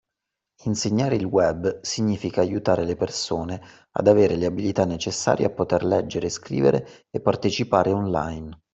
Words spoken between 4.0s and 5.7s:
avere le abilità necessarie a